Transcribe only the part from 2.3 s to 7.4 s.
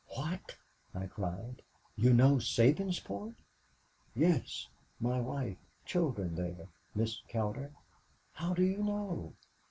Sabinsport?' "'Yes my wife, children there, Miss